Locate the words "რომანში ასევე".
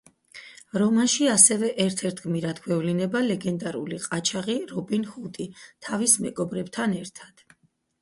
0.81-1.69